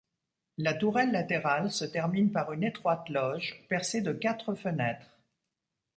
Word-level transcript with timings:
La 0.57 0.73
tourelle 0.73 1.11
latérale 1.11 1.71
se 1.71 1.85
termine 1.85 2.31
par 2.31 2.51
une 2.53 2.63
étroite 2.63 3.07
loge, 3.09 3.63
percée 3.69 4.01
de 4.01 4.13
quatre 4.13 4.55
fenêtres. 4.55 5.19